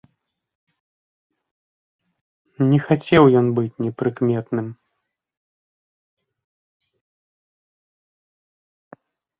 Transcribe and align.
Не 2.71 2.79
хацеў 2.85 3.23
ён 3.43 3.47
быць 3.59 3.79
непрыкметным. 3.85 4.67